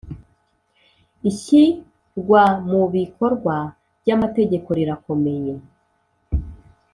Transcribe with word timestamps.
Ishyirwamubikorwa 1.29 3.55
ryamategeko 4.01 4.69
rirakomeye. 4.79 5.53